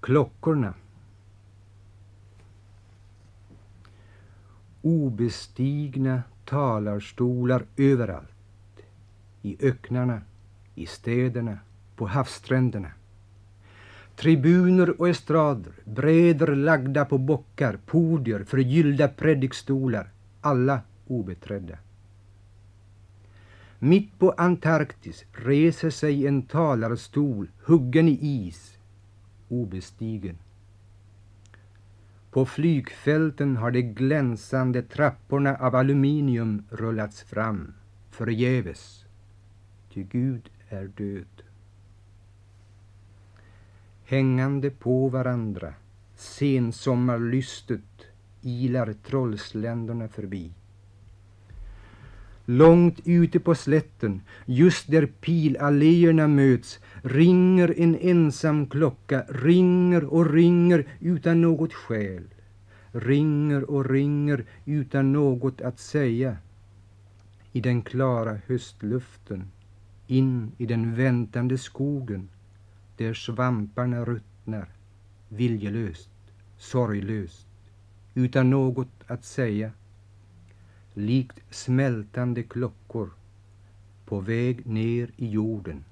Klockorna. 0.00 0.74
Obestigna 4.82 6.22
talarstolar 6.44 7.64
överallt. 7.76 8.26
I 9.42 9.56
öknarna, 9.60 10.20
i 10.74 10.86
städerna, 10.86 11.58
på 11.96 12.06
havsstränderna. 12.06 12.90
Tribuner 14.16 15.00
och 15.00 15.08
estrader, 15.08 15.72
breder 15.84 16.56
lagda 16.56 17.04
på 17.04 17.18
bockar, 17.18 17.78
podier, 17.86 18.44
förgyllda 18.44 19.08
predikstolar, 19.08 20.08
alla 20.40 20.80
obeträdda. 21.06 21.78
Mitt 23.78 24.18
på 24.18 24.30
Antarktis 24.30 25.24
reser 25.32 25.90
sig 25.90 26.26
en 26.26 26.42
talarstol 26.42 27.48
huggen 27.64 28.08
i 28.08 28.18
is, 28.46 28.69
obestigen. 29.50 30.38
På 32.30 32.46
flygfälten 32.46 33.56
har 33.56 33.70
de 33.70 33.82
glänsande 33.82 34.82
trapporna 34.82 35.56
av 35.56 35.74
aluminium 35.74 36.62
rullats 36.70 37.22
fram, 37.22 37.74
förgäves, 38.10 39.04
ty 39.94 40.02
Gud 40.02 40.50
är 40.68 40.84
död. 40.96 41.42
Hängande 44.04 44.70
på 44.70 45.08
varandra, 45.08 45.74
sensommarlystet, 46.16 48.06
ilar 48.42 48.94
trollsländerna 49.06 50.08
förbi. 50.08 50.52
Långt 52.44 53.00
ute 53.04 53.40
på 53.40 53.54
slätten, 53.54 54.22
just 54.46 54.90
där 54.90 55.06
pilalléerna 55.06 56.28
möts, 56.28 56.80
ringer 57.02 57.74
en 57.80 57.94
ensam 57.94 58.66
klocka, 58.66 59.24
ringer 59.28 60.04
och 60.04 60.30
ringer 60.32 60.86
utan 61.00 61.40
något 61.40 61.72
skäl. 61.72 62.24
Ringer 62.92 63.70
och 63.70 63.90
ringer 63.90 64.44
utan 64.64 65.12
något 65.12 65.60
att 65.60 65.78
säga. 65.78 66.36
I 67.52 67.60
den 67.60 67.82
klara 67.82 68.38
höstluften, 68.46 69.50
in 70.06 70.52
i 70.58 70.66
den 70.66 70.94
väntande 70.94 71.58
skogen, 71.58 72.28
där 72.96 73.14
svamparna 73.14 74.04
ruttnar, 74.04 74.68
viljelöst, 75.28 76.10
sorglöst, 76.58 77.46
utan 78.14 78.50
något 78.50 78.88
att 79.06 79.24
säga 79.24 79.70
likt 80.94 81.40
smältande 81.50 82.42
klockor 82.42 83.10
på 84.04 84.20
väg 84.20 84.66
ner 84.66 85.10
i 85.16 85.30
jorden, 85.30 85.84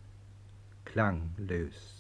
Klang 0.93 1.35
löst. 1.37 1.98